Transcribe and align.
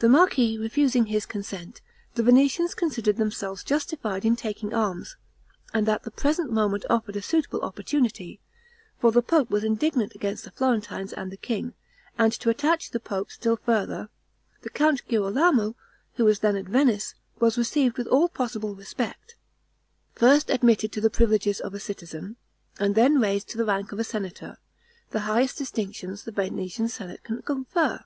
The 0.00 0.10
marquis 0.10 0.58
refusing 0.58 1.06
his 1.06 1.24
consent, 1.24 1.80
the 2.16 2.22
Venetians 2.22 2.74
considered 2.74 3.16
themselves 3.16 3.64
justified 3.64 4.22
in 4.22 4.36
taking 4.36 4.74
arms, 4.74 5.16
and 5.72 5.86
that 5.88 6.02
the 6.02 6.10
present 6.10 6.52
moment 6.52 6.84
offered 6.90 7.16
a 7.16 7.22
suitable 7.22 7.62
opportunity; 7.62 8.40
for 8.98 9.10
the 9.10 9.22
pope 9.22 9.48
was 9.48 9.64
indignant 9.64 10.14
against 10.14 10.44
the 10.44 10.50
Florentines 10.50 11.14
and 11.14 11.32
the 11.32 11.38
king; 11.38 11.72
and 12.18 12.30
to 12.34 12.50
attach 12.50 12.90
the 12.90 13.00
pope 13.00 13.30
still 13.30 13.56
further, 13.56 14.10
the 14.60 14.68
Count 14.68 15.00
Girolamo, 15.08 15.76
who 16.16 16.26
was 16.26 16.40
then 16.40 16.56
at 16.56 16.66
Venice, 16.66 17.14
was 17.40 17.56
received 17.56 17.96
with 17.96 18.06
all 18.08 18.28
possible 18.28 18.74
respect; 18.74 19.34
first 20.14 20.50
admitted 20.50 20.92
to 20.92 21.00
the 21.00 21.08
privileges 21.08 21.58
of 21.58 21.72
a 21.72 21.80
citizen, 21.80 22.36
and 22.78 22.94
then 22.94 23.18
raised 23.18 23.48
to 23.48 23.56
the 23.56 23.64
rank 23.64 23.92
of 23.92 23.98
a 23.98 24.04
senator, 24.04 24.58
the 25.12 25.20
highest 25.20 25.56
distinctions 25.56 26.24
the 26.24 26.32
Venetian 26.32 26.86
senate 26.86 27.24
can 27.24 27.40
confer. 27.40 28.00